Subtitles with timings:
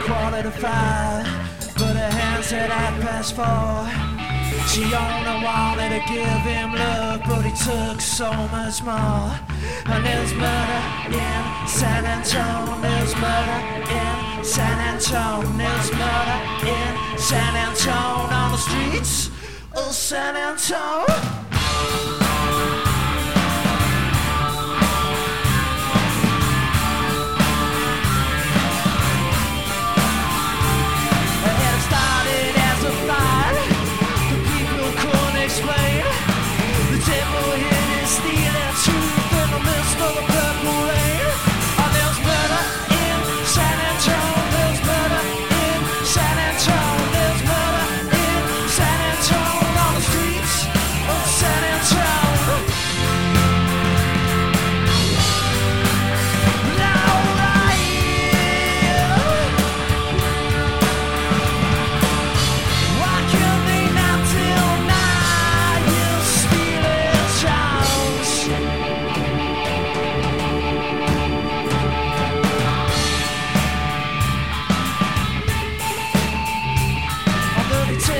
[0.00, 1.24] quarter to five.
[1.78, 2.96] but her hands at half
[3.32, 3.86] four.
[4.70, 7.39] She on wanted wall to give him love.
[7.50, 9.34] He took so much more.
[9.86, 12.80] And there's murder in San Antonio.
[12.80, 13.60] There's murder
[13.90, 15.50] in San Antonio.
[15.58, 19.30] There's murder in San Antonio on the streets
[19.74, 22.19] of San Antonio.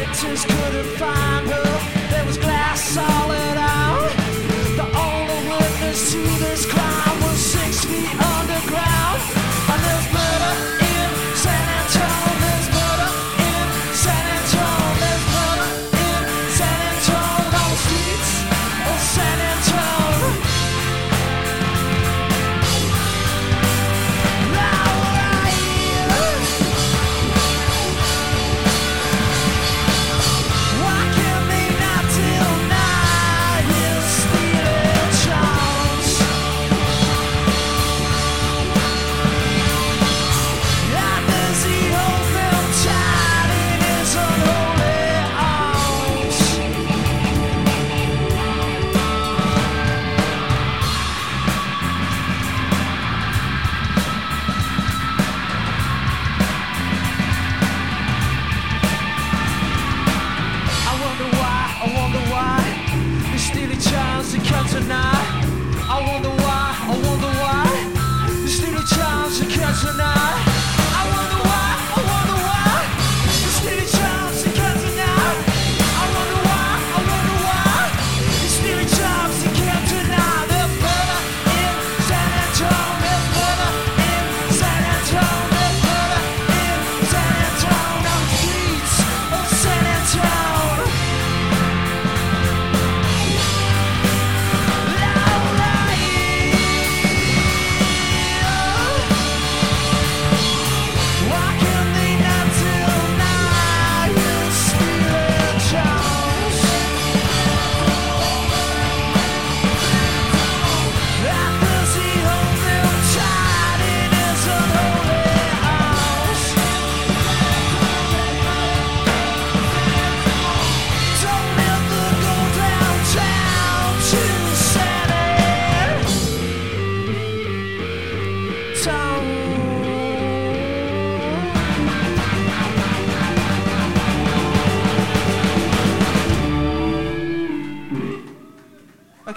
[0.00, 2.08] victims couldn't find her.
[2.10, 4.10] There was glass all around.
[4.80, 7.09] The only witness to this crime.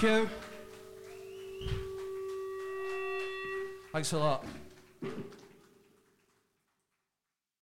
[0.04, 0.30] you.
[3.92, 4.46] Thanks a lot.